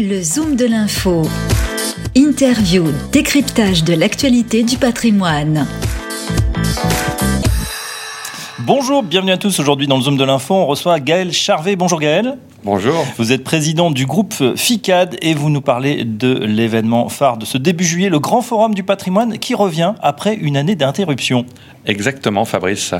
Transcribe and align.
Le 0.00 0.22
Zoom 0.22 0.54
de 0.54 0.64
l'info. 0.64 1.22
Interview, 2.14 2.84
décryptage 3.10 3.82
de 3.82 3.94
l'actualité 3.94 4.62
du 4.62 4.76
patrimoine. 4.76 5.66
Bonjour, 8.60 9.02
bienvenue 9.02 9.32
à 9.32 9.38
tous. 9.38 9.58
Aujourd'hui 9.58 9.88
dans 9.88 9.96
le 9.96 10.02
Zoom 10.02 10.16
de 10.16 10.22
l'info, 10.22 10.54
on 10.54 10.66
reçoit 10.66 11.00
Gaël 11.00 11.32
Charvet. 11.32 11.74
Bonjour 11.74 11.98
Gaël. 11.98 12.38
Bonjour. 12.70 13.06
Vous 13.16 13.32
êtes 13.32 13.44
président 13.44 13.90
du 13.90 14.04
groupe 14.04 14.34
FICAD 14.54 15.16
et 15.22 15.32
vous 15.32 15.48
nous 15.48 15.62
parlez 15.62 16.04
de 16.04 16.34
l'événement 16.34 17.08
phare 17.08 17.38
de 17.38 17.46
ce 17.46 17.56
début 17.56 17.82
juillet, 17.82 18.10
le 18.10 18.18
Grand 18.18 18.42
Forum 18.42 18.74
du 18.74 18.82
patrimoine 18.82 19.38
qui 19.38 19.54
revient 19.54 19.94
après 20.02 20.34
une 20.34 20.54
année 20.54 20.74
d'interruption. 20.74 21.46
Exactement, 21.86 22.44
Fabrice. 22.44 22.92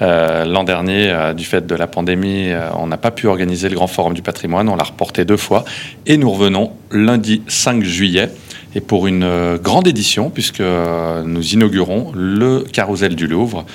Euh, 0.00 0.44
L'an 0.44 0.64
dernier, 0.64 1.08
euh, 1.08 1.34
du 1.34 1.44
fait 1.44 1.64
de 1.64 1.74
la 1.76 1.86
pandémie, 1.86 2.48
euh, 2.48 2.68
on 2.76 2.88
n'a 2.88 2.96
pas 2.96 3.12
pu 3.12 3.28
organiser 3.28 3.68
le 3.68 3.76
Grand 3.76 3.86
Forum 3.86 4.12
du 4.12 4.22
patrimoine. 4.22 4.68
On 4.68 4.74
l'a 4.74 4.82
reporté 4.82 5.24
deux 5.24 5.36
fois 5.36 5.64
et 6.04 6.16
nous 6.16 6.28
revenons 6.28 6.72
lundi 6.90 7.42
5 7.46 7.84
juillet 7.84 8.28
et 8.74 8.80
pour 8.80 9.06
une 9.06 9.56
grande 9.62 9.86
édition, 9.86 10.30
puisque 10.30 10.62
nous 10.62 11.52
inaugurons 11.52 12.10
le 12.12 12.64
Carrousel 12.72 13.14
du 13.14 13.28
Louvre 13.28 13.66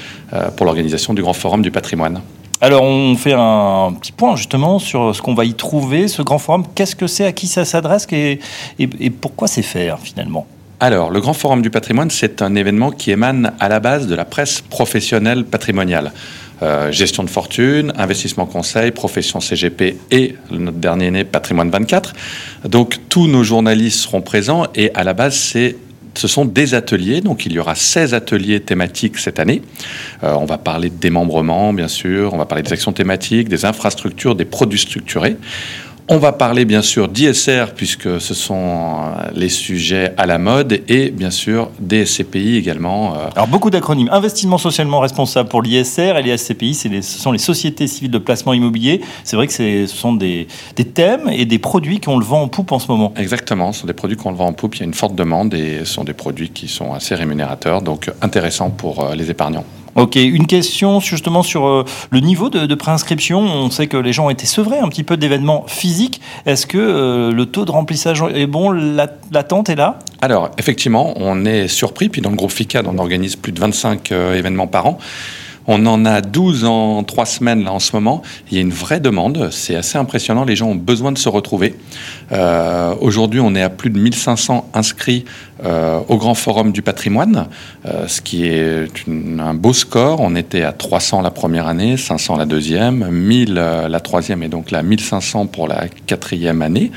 pour 0.57 0.65
l'organisation 0.65 1.13
du 1.13 1.21
Grand 1.21 1.33
Forum 1.33 1.61
du 1.61 1.71
patrimoine. 1.71 2.19
Alors 2.59 2.83
on 2.83 3.15
fait 3.15 3.33
un 3.33 3.93
petit 3.99 4.11
point 4.11 4.35
justement 4.35 4.79
sur 4.79 5.15
ce 5.15 5.21
qu'on 5.21 5.35
va 5.35 5.45
y 5.45 5.53
trouver, 5.53 6.07
ce 6.07 6.23
grand 6.23 6.39
forum. 6.39 6.63
Qu'est-ce 6.73 6.95
que 6.95 7.05
c'est, 7.05 7.25
à 7.25 7.31
qui 7.31 7.47
ça 7.47 7.65
s'adresse 7.65 8.07
et, 8.11 8.39
pourquoi 9.21 9.47
c'est 9.47 9.61
faire 9.61 9.99
finalement? 9.99 10.47
Alors, 10.79 11.09
le 11.09 11.19
Grand 11.19 11.33
Forum 11.33 11.63
du 11.63 11.71
patrimoine, 11.71 12.11
c'est 12.11 12.43
un 12.43 12.53
événement 12.53 12.91
qui 12.91 13.09
émane 13.09 13.51
à 13.59 13.67
la 13.67 13.79
base 13.79 14.05
de 14.05 14.13
la 14.13 14.25
presse 14.25 14.61
professionnelle 14.61 15.43
patrimoniale. 15.43 16.11
Euh, 16.61 16.91
gestion 16.91 17.23
de 17.23 17.31
fortune, 17.31 17.93
investissement 17.97 18.45
conseil, 18.45 18.91
profession 18.91 19.39
CGP 19.39 19.97
et 20.11 20.35
notre 20.51 20.77
dernier 20.77 21.09
né, 21.09 21.23
Patrimoine 21.23 21.71
24. 21.71 22.13
Donc, 22.65 22.99
tous 23.09 23.27
nos 23.27 23.43
journalistes 23.43 24.01
seront 24.01 24.21
présents 24.21 24.67
et 24.75 24.91
à 24.93 25.03
la 25.03 25.13
base, 25.13 25.35
c'est 25.35 25.75
ce 26.17 26.27
sont 26.27 26.45
des 26.45 26.73
ateliers, 26.73 27.21
donc 27.21 27.45
il 27.45 27.53
y 27.53 27.59
aura 27.59 27.75
16 27.75 28.13
ateliers 28.13 28.59
thématiques 28.59 29.17
cette 29.17 29.39
année. 29.39 29.61
Euh, 30.23 30.33
on 30.33 30.45
va 30.45 30.57
parler 30.57 30.89
de 30.89 30.95
démembrement, 30.95 31.73
bien 31.73 31.87
sûr, 31.87 32.33
on 32.33 32.37
va 32.37 32.45
parler 32.45 32.63
des 32.63 32.73
actions 32.73 32.93
thématiques, 32.93 33.49
des 33.49 33.65
infrastructures, 33.65 34.35
des 34.35 34.45
produits 34.45 34.79
structurés. 34.79 35.37
On 36.09 36.19
va 36.19 36.31
parler 36.31 36.63
bien 36.63 36.81
sûr 36.81 37.09
d'ISR 37.09 37.73
puisque 37.75 38.21
ce 38.21 38.33
sont 38.33 38.95
les 39.35 39.49
sujets 39.49 40.13
à 40.15 40.25
la 40.25 40.37
mode 40.37 40.81
et 40.87 41.11
bien 41.11 41.31
sûr 41.31 41.69
des 41.81 42.05
SCPI 42.05 42.55
également. 42.55 43.15
euh, 43.15 43.27
Alors 43.35 43.47
beaucoup 43.49 43.69
d'acronymes. 43.69 44.07
Investissement 44.13 44.57
socialement 44.57 45.01
responsable 45.01 45.49
pour 45.49 45.61
l'ISR 45.61 46.15
et 46.17 46.23
les 46.23 46.37
SCPI, 46.37 46.79
les- 46.89 47.01
ce 47.01 47.19
sont 47.19 47.33
les 47.33 47.37
sociétés 47.39 47.87
civiles 47.87 48.11
de 48.11 48.19
placement 48.19 48.53
immobilier. 48.53 49.01
C'est 49.25 49.35
vrai 49.35 49.47
que 49.47 49.53
ce 49.53 49.85
sont 49.87 50.13
des, 50.13 50.47
des 50.77 50.85
thèmes 50.85 51.27
et 51.29 51.45
des 51.45 51.59
produits 51.59 51.99
qui 51.99 52.07
ont 52.07 52.17
le 52.17 52.25
vent 52.25 52.41
en 52.41 52.47
poupe 52.47 52.71
en 52.71 52.79
ce 52.79 52.87
moment. 52.89 53.13
Exactement, 53.17 53.73
ce 53.73 53.81
sont 53.81 53.87
des 53.87 53.91
produits 53.93 54.15
qu'on 54.15 54.31
le 54.31 54.37
vend 54.37 54.47
en 54.47 54.53
poupe, 54.53 54.75
il 54.75 54.79
y 54.79 54.83
a 54.83 54.85
une 54.85 54.93
forte 54.93 55.13
demande 55.15 55.53
et 55.53 55.79
ce 55.79 55.85
sont 55.93 56.05
des 56.05 56.13
produits 56.13 56.51
qui 56.51 56.69
sont 56.69 56.93
assez 56.93 57.15
rémunérateurs, 57.15 57.81
donc 57.81 58.09
intéressants 58.21 58.69
pour 58.69 59.03
euh, 59.03 59.13
les 59.15 59.29
épargnants. 59.29 59.65
Ok, 59.97 60.15
une 60.15 60.45
question 60.45 60.99
justement 60.99 61.41
sur 61.41 61.65
euh, 61.65 61.83
le 62.11 62.19
niveau 62.19 62.49
de, 62.51 62.75
préinscription. 62.75 63.39
On 63.39 63.71
sait 63.71 63.87
que 63.87 63.97
les 63.97 64.13
gens 64.13 64.27
ont 64.27 64.29
été 64.29 64.45
sevrés 64.45 64.77
un 64.77 64.89
petit 64.89 65.03
peu 65.03 65.17
d'événements 65.17 65.65
physiques. 65.67 66.21
Est-ce 66.45 66.67
que 66.67 66.77
euh, 66.77 67.31
le 67.31 67.47
taux 67.47 67.65
de 67.65 67.71
remplissage 67.71 68.23
est 68.35 68.45
bon? 68.45 68.69
La- 68.69 69.07
L'attente 69.31 69.69
est 69.69 69.75
là? 69.75 69.97
Alors, 70.21 70.51
effectivement, 70.59 71.13
on 71.15 71.45
est 71.45 71.67
surpris, 71.67 72.09
puis 72.09 72.21
dans 72.21 72.29
le 72.29 72.35
groupe 72.35 72.51
FICAD, 72.51 72.85
on 72.85 72.99
organise 72.99 73.35
plus 73.35 73.51
de 73.51 73.59
25 73.59 74.11
euh, 74.11 74.35
événements 74.35 74.67
par 74.67 74.85
an. 74.85 74.99
On 75.69 75.85
en 75.85 76.05
a 76.05 76.21
12 76.21 76.63
en 76.65 77.03
3 77.03 77.25
semaines 77.25 77.63
là 77.63 77.73
en 77.73 77.79
ce 77.79 77.93
moment. 77.95 78.21
Il 78.49 78.55
y 78.55 78.57
a 78.57 78.61
une 78.61 78.71
vraie 78.71 78.99
demande, 79.01 79.49
c'est 79.51 79.75
assez 79.75 79.97
impressionnant, 79.97 80.45
les 80.45 80.55
gens 80.55 80.69
ont 80.69 80.75
besoin 80.75 81.11
de 81.11 81.17
se 81.17 81.27
retrouver. 81.29 81.75
Euh, 82.31 82.95
Aujourd'hui, 83.01 83.39
on 83.41 83.53
est 83.53 83.61
à 83.61 83.69
plus 83.69 83.89
de 83.89 83.99
1500 83.99 84.69
inscrits 84.73 85.25
euh, 85.65 85.99
au 86.07 86.17
Grand 86.17 86.35
Forum 86.35 86.71
du 86.71 86.81
patrimoine, 86.81 87.47
euh, 87.85 88.07
ce 88.07 88.21
qui 88.21 88.45
est 88.45 88.87
une- 89.07 89.39
un 89.39 89.53
beau 89.53 89.73
score. 89.73 90.21
On 90.21 90.35
était 90.35 90.63
à 90.63 90.71
300 90.71 91.21
la 91.21 91.31
première 91.31 91.67
année, 91.67 91.97
500 91.97 92.37
la 92.37 92.45
deuxième, 92.45 93.09
1000 93.09 93.55
euh, 93.57 93.87
la 93.89 93.99
troisième 93.99 94.43
et 94.43 94.47
donc 94.47 94.71
là 94.71 94.83
1500 94.83 95.47
pour 95.47 95.67
la 95.67 95.87
quatrième 96.05 96.61
année. 96.61 96.91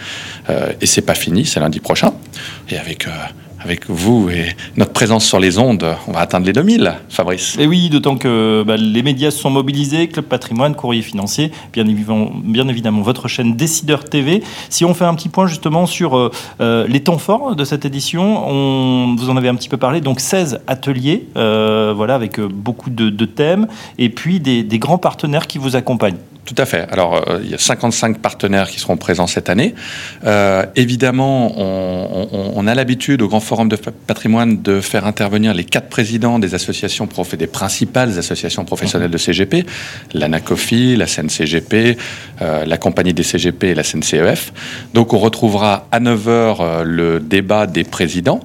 Euh, 0.48 0.72
et 0.80 0.86
c'est 0.86 1.02
pas 1.02 1.14
fini, 1.14 1.44
c'est 1.44 1.58
lundi 1.60 1.80
prochain. 1.80 2.12
Et 2.70 2.78
avec, 2.78 3.06
euh, 3.06 3.10
avec 3.60 3.88
vous 3.88 4.30
et 4.30 4.56
notre 4.76 4.92
présence 4.92 5.24
sur 5.24 5.38
les 5.38 5.58
ondes, 5.58 5.86
on 6.08 6.12
va 6.12 6.20
atteindre 6.20 6.46
les 6.46 6.52
2000, 6.52 6.94
Fabrice. 7.08 7.56
Et 7.58 7.66
oui, 7.66 7.90
d'autant 7.90 8.16
que 8.16 8.64
bah, 8.66 8.76
les 8.76 9.02
médias 9.02 9.30
sont 9.30 9.50
mobilisés, 9.50 10.08
Club 10.08 10.24
Patrimoine, 10.24 10.74
Courrier 10.74 11.02
Financier, 11.02 11.52
bien 11.72 11.86
évidemment, 12.68 13.02
votre 13.02 13.28
chaîne 13.28 13.56
Décideur 13.56 14.04
TV. 14.04 14.42
Si 14.70 14.84
on 14.84 14.94
fait 14.94 15.04
un 15.04 15.14
petit 15.14 15.28
point 15.28 15.46
justement 15.46 15.86
sur 15.86 16.16
euh, 16.16 16.30
euh, 16.60 16.86
les 16.88 17.00
temps 17.00 17.18
forts 17.18 17.54
de 17.54 17.64
cette 17.64 17.84
édition, 17.84 18.48
on, 18.48 19.14
vous 19.16 19.30
en 19.30 19.36
avez 19.36 19.48
un 19.48 19.54
petit 19.54 19.68
peu 19.68 19.76
parlé, 19.76 20.00
donc 20.00 20.20
16 20.20 20.60
ateliers, 20.66 21.28
euh, 21.36 21.92
voilà, 21.94 22.14
avec 22.14 22.40
beaucoup 22.40 22.90
de, 22.90 23.24
thèmes, 23.26 23.66
et 23.98 24.08
puis 24.08 24.40
des 24.40 24.78
grands 24.78 24.98
partenaires 24.98 25.46
qui 25.46 25.58
vous 25.58 25.76
accompagnent. 25.76 26.16
Tout 26.52 26.60
à 26.60 26.66
fait. 26.66 26.84
Alors, 26.90 27.30
euh, 27.30 27.38
il 27.44 27.48
y 27.48 27.54
a 27.54 27.58
55 27.58 28.18
partenaires 28.18 28.68
qui 28.68 28.80
seront 28.80 28.96
présents 28.96 29.28
cette 29.28 29.48
année. 29.48 29.76
Euh, 30.26 30.66
évidemment, 30.74 31.54
on, 31.56 32.66
a 32.66 32.74
l'habitude 32.74 33.22
au 33.22 33.28
Grand 33.28 33.38
Forum 33.38 33.68
de 33.68 33.76
patrimoine 33.76 34.60
de 34.60 34.80
faire 34.80 35.06
intervenir 35.06 35.54
les 35.54 35.62
quatre 35.62 35.88
présidents 35.88 36.40
des 36.40 36.56
associations 36.56 37.06
prof 37.06 37.36
des 37.36 37.46
principales 37.46 38.18
associations 38.18 38.64
professionnelles 38.64 39.12
de 39.12 39.16
CGP, 39.16 39.64
l'ANACOFI, 40.12 40.96
la 40.96 41.06
CNCGP, 41.06 41.96
euh, 42.42 42.64
la 42.66 42.78
Compagnie 42.78 43.14
des 43.14 43.22
CGP 43.22 43.68
et 43.68 43.74
la 43.76 43.84
CNCEF. 43.84 44.52
Donc, 44.92 45.12
on 45.12 45.18
retrouvera 45.18 45.86
à 45.92 46.00
9h 46.00 46.82
le 46.82 47.20
débat 47.20 47.68
des 47.68 47.84
présidents. 47.84 48.40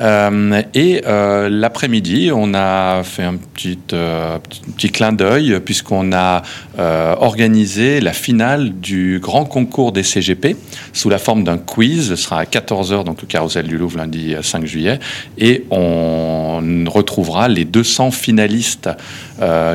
Euh, 0.00 0.62
et 0.74 1.02
euh, 1.06 1.48
l'après-midi, 1.50 2.30
on 2.34 2.54
a 2.54 3.02
fait 3.04 3.22
un 3.22 3.36
petit, 3.36 3.78
euh, 3.92 4.38
petit, 4.76 4.90
clin 4.90 5.12
d'œil 5.12 5.60
puisqu'on 5.64 6.12
a 6.12 6.42
organisé 6.76 8.00
la 8.00 8.12
finale 8.12 8.70
du 8.80 9.18
grand 9.20 9.44
concours 9.44 9.92
des 9.92 10.02
CGP 10.02 10.56
sous 10.92 11.08
la 11.08 11.18
forme 11.18 11.44
d'un 11.44 11.58
quiz. 11.58 12.08
Ce 12.08 12.16
sera 12.16 12.40
à 12.40 12.44
14h, 12.44 13.04
donc 13.04 13.22
le 13.22 13.26
carrousel 13.26 13.66
du 13.66 13.78
Louvre 13.78 13.98
lundi 13.98 14.34
euh, 14.34 14.42
5 14.42 14.64
juillet. 14.66 14.98
Et 15.38 15.64
on 15.70 16.84
retrouvera 16.86 17.48
les 17.48 17.64
200 17.64 18.10
finalistes 18.10 18.90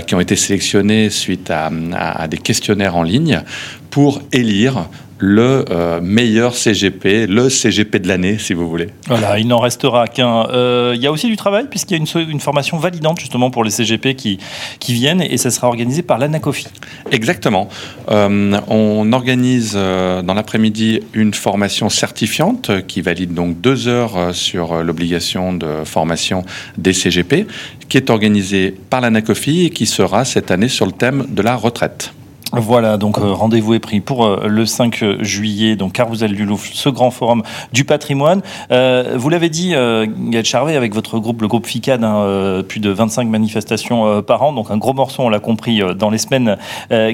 qui 0.07 0.16
ont 0.16 0.19
été 0.19 0.35
sélectionnés 0.35 1.09
suite 1.09 1.51
à 1.51 2.28
des 2.28 2.38
questionnaires 2.38 2.95
en 2.95 3.03
ligne 3.03 3.44
pour 3.89 4.22
élire 4.31 4.88
le 5.19 5.66
euh, 5.69 6.00
meilleur 6.02 6.56
CGP, 6.56 7.28
le 7.28 7.50
CGP 7.50 8.00
de 8.00 8.07
l'année, 8.07 8.38
si 8.40 8.53
vous 8.53 8.69
voulez. 8.69 8.88
Voilà, 9.07 9.38
il 9.38 9.47
n'en 9.47 9.59
restera 9.59 10.07
qu'un. 10.07 10.47
Euh, 10.50 10.94
il 10.96 11.02
y 11.02 11.07
a 11.07 11.12
aussi 11.12 11.28
du 11.28 11.35
travail, 11.35 11.66
puisqu'il 11.69 11.97
y 11.97 12.00
a 12.00 12.22
une, 12.22 12.40
formation 12.40 12.78
validante 12.78 13.19
justement 13.19 13.52
pour 13.52 13.66
les 13.66 13.69
CGP 13.69 14.16
qui, 14.16 14.40
qui 14.79 14.94
viennent, 14.94 15.22
et 15.22 15.38
ça 15.38 15.52
sera 15.52 15.68
organisé 15.68 16.02
par 16.02 16.18
l'ANACOFI. 16.18 16.68
Exactement. 17.12 17.68
Euh, 18.09 18.59
on 18.69 19.12
organise 19.12 19.74
dans 19.74 20.34
l'après-midi 20.34 21.02
une 21.13 21.34
formation 21.34 21.90
certifiante 21.90 22.85
qui 22.88 23.02
valide 23.02 23.34
donc 23.34 23.59
deux 23.59 23.90
heures 23.90 24.34
sur 24.34 24.84
l'obligation 24.84 25.53
de 25.53 25.84
formation 25.84 26.46
des 26.78 26.94
CGP, 26.94 27.46
qui 27.90 27.97
est 27.97 28.09
organisée 28.09 28.74
par 28.90 29.02
l'ANACOFI 29.02 29.66
et 29.66 29.69
qui 29.69 29.85
sera 29.85 30.24
cette 30.24 30.50
année 30.50 30.69
sur 30.69 30.85
le 30.85 30.94
thème 30.94 31.25
de 31.29 31.41
la 31.41 31.56
retraite. 31.56 32.13
Voilà, 32.51 32.97
donc 32.97 33.19
euh, 33.19 33.31
rendez-vous 33.31 33.75
est 33.75 33.79
pris 33.79 33.99
pour 33.99 34.25
euh, 34.25 34.47
le 34.47 34.65
5 34.65 35.03
juillet, 35.21 35.75
donc 35.75 35.93
Carousel 35.93 36.33
du 36.33 36.45
Louvre, 36.45 36.63
ce 36.73 36.89
grand 36.89 37.11
forum 37.11 37.43
du 37.73 37.83
patrimoine. 37.85 38.41
Euh, 38.71 39.13
vous 39.17 39.29
l'avez 39.29 39.49
dit, 39.49 39.75
euh, 39.75 40.07
Gaël 40.09 40.45
Charvet, 40.45 40.75
avec 40.75 40.95
votre 40.95 41.19
groupe, 41.19 41.41
le 41.41 41.47
groupe 41.47 41.67
FICAD, 41.67 42.03
hein, 42.03 42.63
plus 42.67 42.79
de 42.79 42.89
25 42.89 43.27
manifestations 43.27 44.21
par 44.23 44.41
an, 44.41 44.53
donc 44.53 44.71
un 44.71 44.77
gros 44.77 44.93
morceau, 44.93 45.21
on 45.23 45.29
l'a 45.29 45.39
compris, 45.39 45.81
dans 45.95 46.09
les 46.09 46.17
semaines 46.17 46.57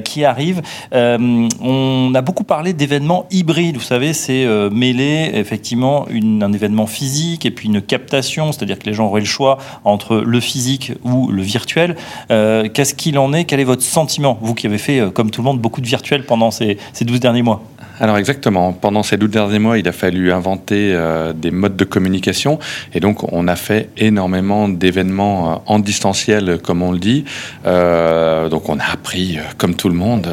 qui 0.03 0.23
arrivent. 0.23 0.61
On 0.93 2.11
a 2.15 2.21
beaucoup 2.21 2.43
parlé 2.43 2.73
d'événements 2.73 3.25
hybrides, 3.31 3.75
vous 3.77 3.81
savez, 3.83 4.13
c'est 4.13 4.45
mêler 4.71 5.31
effectivement 5.33 6.05
une- 6.09 6.43
un 6.43 6.53
événement 6.53 6.87
physique 6.87 7.45
et 7.45 7.51
puis 7.51 7.67
une 7.67 7.81
captation, 7.81 8.51
c'est-à-dire 8.51 8.79
que 8.79 8.85
les 8.85 8.93
gens 8.93 9.07
auraient 9.07 9.19
le 9.21 9.25
choix 9.25 9.57
entre 9.83 10.17
le 10.17 10.39
physique 10.39 10.93
ou 11.03 11.29
le 11.29 11.41
virtuel. 11.41 11.95
Qu'est-ce 12.29 12.93
qu'il 12.93 13.17
en 13.19 13.33
est? 13.33 13.45
Quel 13.45 13.59
est 13.59 13.63
votre 13.65 13.83
sentiment 13.83 14.37
Vous 14.41 14.53
qui 14.53 14.67
avez 14.67 14.77
fait, 14.77 14.99
euh, 14.99 15.09
comme 15.25 15.31
tout 15.31 15.41
le 15.41 15.45
monde, 15.45 15.59
beaucoup 15.59 15.81
de 15.81 15.87
virtuel 15.87 16.23
pendant 16.23 16.51
ces, 16.51 16.77
ces 16.93 17.03
12 17.03 17.19
derniers 17.19 17.41
mois. 17.41 17.63
Alors 17.97 18.17
exactement, 18.17 18.73
pendant 18.73 19.03
ces 19.03 19.15
12 19.15 19.29
derniers 19.29 19.59
mois, 19.59 19.77
il 19.77 19.87
a 19.87 19.93
fallu 19.93 20.33
inventer 20.33 20.91
euh, 20.93 21.31
des 21.31 21.49
modes 21.51 21.77
de 21.77 21.85
communication 21.85 22.59
et 22.93 22.99
donc 22.99 23.31
on 23.31 23.47
a 23.47 23.55
fait 23.55 23.89
énormément 23.97 24.67
d'événements 24.67 25.53
euh, 25.53 25.55
en 25.67 25.79
distanciel, 25.79 26.59
comme 26.61 26.81
on 26.81 26.91
le 26.91 26.97
dit. 26.99 27.23
Euh, 27.65 28.49
donc 28.49 28.67
on 28.67 28.79
a 28.79 28.83
appris, 28.91 29.37
comme 29.57 29.75
tout 29.75 29.87
le 29.87 29.95
monde, 29.95 30.27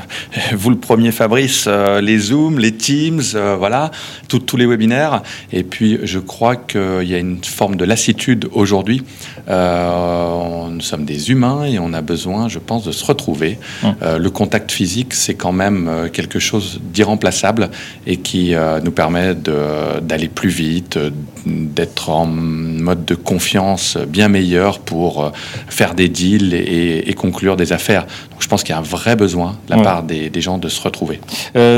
vous 0.52 0.70
le 0.70 0.78
premier 0.78 1.10
Fabrice, 1.10 1.66
les 1.66 2.18
Zooms, 2.18 2.60
les 2.60 2.72
Teams, 2.76 3.22
voilà, 3.58 3.90
tout- 4.28 4.38
tous 4.38 4.56
les 4.56 4.66
webinaires. 4.66 5.22
Et 5.52 5.64
puis 5.64 5.98
je 6.04 6.20
crois 6.20 6.54
qu'il 6.54 7.02
y 7.08 7.14
a 7.14 7.18
une 7.18 7.42
forme 7.42 7.74
de 7.74 7.84
lassitude 7.84 8.48
aujourd'hui. 8.52 9.02
Nous 9.48 10.80
sommes 10.80 11.04
des 11.04 11.30
humains 11.32 11.64
et 11.64 11.80
on 11.80 11.92
a 11.94 12.00
besoin, 12.00 12.48
je 12.48 12.60
pense, 12.60 12.84
de 12.84 12.92
se 12.92 13.04
retrouver. 13.04 13.58
Hum. 13.82 13.94
Le 14.18 14.30
contact 14.30 14.70
physique, 14.70 15.14
c'est 15.14 15.34
quand 15.34 15.52
même 15.52 16.08
quelque 16.12 16.38
chose 16.38 16.80
d'irremplaçable 16.82 17.07
irremplaçable 17.08 17.70
et 18.06 18.18
qui 18.18 18.54
nous 18.84 18.90
permet 18.90 19.34
d'aller 19.34 20.28
plus 20.28 20.50
vite, 20.50 20.98
d'être 21.46 22.10
en 22.10 22.26
mode 22.26 23.04
de 23.04 23.14
confiance 23.14 23.96
bien 23.96 24.28
meilleur 24.28 24.78
pour 24.78 25.32
faire 25.68 25.94
des 25.94 26.08
deals 26.08 26.54
et, 26.54 27.14
conclure 27.14 27.56
des 27.56 27.72
affaires. 27.72 28.02
Donc 28.30 28.40
je 28.40 28.48
pense 28.48 28.62
qu'il 28.62 28.72
y 28.72 28.76
a 28.76 28.78
un 28.78 28.82
vrai 28.82 29.16
besoin 29.16 29.56
de 29.68 29.74
la 29.74 29.82
part 29.82 30.02
des, 30.02 30.40
gens 30.40 30.58
de 30.58 30.68
se 30.68 30.80
retrouver. 30.82 31.20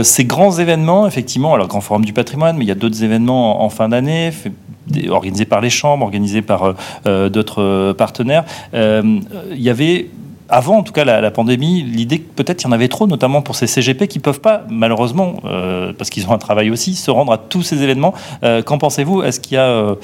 ces 0.03 0.25
grands 0.25 0.59
événements, 0.59 1.07
effectivement, 1.07 1.55
alors 1.55 1.69
Grand 1.69 1.81
Forum 1.81 2.05
du 2.05 2.13
patrimoine, 2.13 2.57
mais 2.57 2.65
il 2.65 2.69
y 2.69 2.73
a 2.73 2.77
d'autres 2.77 3.03
événements 3.03 3.63
en 3.65 3.71
fin 3.71 3.89
d'année, 3.89 4.33
organisés 5.09 5.45
par 5.45 5.61
les 5.61 5.71
chambres, 5.71 6.05
organisés 6.05 6.43
par 6.43 6.75
d'autres 7.07 7.95
partenaires. 7.97 8.45
il 8.75 9.23
y 9.57 9.71
avait 9.71 10.09
avant, 10.51 10.79
en 10.79 10.83
tout 10.83 10.93
cas, 10.93 11.05
la, 11.05 11.31
pandémie, 11.31 11.83
l'idée 11.83 12.21
que 12.21 12.33
peut-être 12.35 12.63
il 12.63 12.67
y 12.67 12.69
en 12.69 12.73
avait 12.73 12.89
trop, 12.89 13.07
notamment 13.07 13.43
pour 13.43 13.57
ces 13.57 13.67
CGP 13.67 14.09
qui 14.09 14.19
peuvent 14.19 14.41
pas, 14.41 14.65
malheureusement, 14.69 15.37
euh, 15.45 15.93
parce 15.97 16.11
qu'ils 16.11 16.27
ont 16.27 16.33
un 16.33 16.39
travail 16.39 16.71
aussi, 16.71 16.95
se 16.95 17.11
rendre 17.11 17.33
à 17.33 17.39
tous 17.39 17.63
ces 17.63 17.83
événements. 17.83 18.15
Euh, 18.43 18.63
qu'en 18.63 18.79
pensez-vous? 18.79 19.23
Est-ce 19.23 19.41
qu'il 19.41 19.57
y 19.57 19.61
euh, 19.61 19.95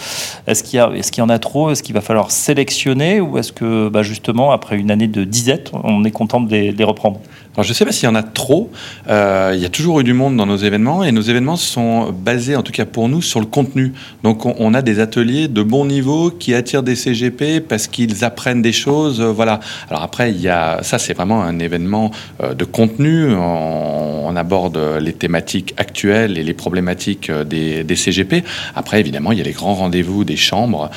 qu'il 0.64 0.80
y 0.80 1.00
qu'il 1.00 1.18
y 1.18 1.22
en 1.22 1.28
a 1.28 1.38
trop? 1.38 1.70
Est-ce 1.70 1.82
qu'il 1.82 1.94
va 1.94 2.00
falloir 2.00 2.30
sélectionner? 2.30 3.20
Ou 3.20 3.38
est-ce 3.38 3.52
que, 3.52 3.88
bah, 3.88 4.02
justement, 4.02 4.52
après 4.52 4.76
une 4.76 4.90
année 4.90 5.08
de 5.08 5.24
disette, 5.24 5.70
on 5.72 6.04
est 6.04 6.10
content 6.10 6.40
de 6.40 6.54
les 6.54 6.84
reprendre? 6.84 7.20
Alors, 7.56 7.64
je 7.64 7.70
ne 7.70 7.74
sais 7.74 7.86
pas 7.86 7.92
s'il 7.92 8.04
y 8.04 8.08
en 8.08 8.14
a 8.14 8.22
trop. 8.22 8.70
Euh, 9.08 9.52
il 9.54 9.62
y 9.62 9.64
a 9.64 9.70
toujours 9.70 10.00
eu 10.00 10.04
du 10.04 10.12
monde 10.12 10.36
dans 10.36 10.44
nos 10.44 10.58
événements 10.58 11.02
et 11.02 11.10
nos 11.10 11.22
événements 11.22 11.56
sont 11.56 12.12
basés, 12.12 12.54
en 12.54 12.62
tout 12.62 12.72
cas 12.72 12.84
pour 12.84 13.08
nous, 13.08 13.22
sur 13.22 13.40
le 13.40 13.46
contenu. 13.46 13.94
Donc, 14.22 14.44
on, 14.44 14.74
a 14.74 14.82
des 14.82 15.00
ateliers 15.00 15.48
de 15.48 15.62
bon 15.62 15.86
niveau 15.86 16.30
qui 16.30 16.52
attirent 16.52 16.82
des 16.82 16.96
CGP 16.96 17.60
parce 17.66 17.86
qu'ils 17.86 18.26
apprennent 18.26 18.60
des 18.60 18.72
choses. 18.72 19.22
Euh, 19.22 19.32
voilà. 19.32 19.60
Alors 19.88 20.02
après, 20.02 20.32
il 20.32 20.40
y 20.40 20.50
a 20.50 20.82
ça, 20.82 20.98
c'est 20.98 21.14
vraiment 21.14 21.42
un 21.42 21.58
événement 21.58 22.10
euh, 22.42 22.52
de 22.52 22.66
contenu. 22.66 23.34
On, 23.34 24.36
aborde 24.36 24.78
les 25.00 25.14
thématiques 25.14 25.72
actuelles 25.78 26.36
et 26.36 26.42
les 26.42 26.52
problématiques 26.52 27.30
des, 27.30 27.84
des, 27.84 27.96
CGP. 27.96 28.44
Après, 28.74 29.00
évidemment, 29.00 29.32
il 29.32 29.38
y 29.38 29.40
a 29.40 29.44
les 29.44 29.52
grands 29.52 29.72
rendez-vous 29.72 30.24
des 30.24 30.36
chambres 30.36 30.90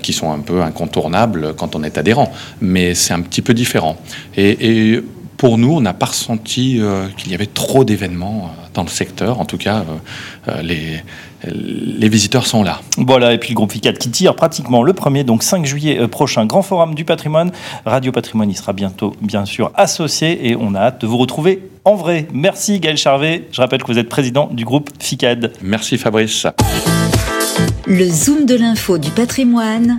qui 0.00 0.12
sont 0.12 0.30
un 0.30 0.38
peu 0.38 0.62
incontournables 0.62 1.54
quand 1.56 1.74
on 1.74 1.82
est 1.82 1.98
adhérent, 1.98 2.32
mais 2.60 2.94
c'est 2.94 3.14
un 3.14 3.20
petit 3.20 3.42
peu 3.42 3.52
différent. 3.52 3.96
Et, 4.36 4.92
et 4.94 5.02
pour 5.44 5.58
nous, 5.58 5.72
on 5.72 5.82
n'a 5.82 5.92
pas 5.92 6.06
ressenti 6.06 6.78
euh, 6.80 7.06
qu'il 7.18 7.30
y 7.30 7.34
avait 7.34 7.44
trop 7.44 7.84
d'événements 7.84 8.46
euh, 8.46 8.66
dans 8.72 8.82
le 8.82 8.88
secteur. 8.88 9.40
En 9.40 9.44
tout 9.44 9.58
cas, 9.58 9.84
euh, 10.48 10.62
les, 10.62 11.02
les 11.46 12.08
visiteurs 12.08 12.46
sont 12.46 12.62
là. 12.62 12.80
Voilà, 12.96 13.34
et 13.34 13.38
puis 13.38 13.50
le 13.50 13.54
groupe 13.54 13.70
FICAD 13.70 13.98
qui 13.98 14.10
tire 14.10 14.36
pratiquement 14.36 14.82
le 14.82 14.94
1er, 14.94 15.22
donc 15.22 15.42
5 15.42 15.66
juillet 15.66 16.08
prochain, 16.08 16.46
grand 16.46 16.62
forum 16.62 16.94
du 16.94 17.04
patrimoine. 17.04 17.52
Radio 17.84 18.10
Patrimoine 18.10 18.48
y 18.48 18.54
sera 18.54 18.72
bientôt, 18.72 19.14
bien 19.20 19.44
sûr, 19.44 19.70
associé 19.74 20.48
et 20.48 20.56
on 20.58 20.74
a 20.74 20.80
hâte 20.80 21.02
de 21.02 21.06
vous 21.06 21.18
retrouver 21.18 21.68
en 21.84 21.94
vrai. 21.94 22.26
Merci 22.32 22.80
Gaël 22.80 22.96
Charvet. 22.96 23.46
Je 23.52 23.60
rappelle 23.60 23.82
que 23.82 23.92
vous 23.92 23.98
êtes 23.98 24.08
président 24.08 24.48
du 24.50 24.64
groupe 24.64 24.88
FICAD. 24.98 25.52
Merci 25.60 25.98
Fabrice. 25.98 26.46
Le 27.86 28.08
Zoom 28.08 28.46
de 28.46 28.54
l'info 28.54 28.96
du 28.96 29.10
patrimoine, 29.10 29.98